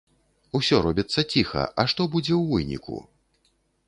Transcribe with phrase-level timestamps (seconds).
[0.59, 2.95] Усё робіцца ціха, а што будзе ў выніку?